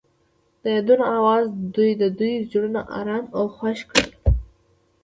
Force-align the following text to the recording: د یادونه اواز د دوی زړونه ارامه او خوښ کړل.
د 0.61 0.63
یادونه 0.75 1.03
اواز 1.17 1.45
د 2.01 2.03
دوی 2.19 2.33
زړونه 2.51 2.81
ارامه 2.99 3.31
او 3.37 3.45
خوښ 3.55 3.79
کړل. 3.89 4.09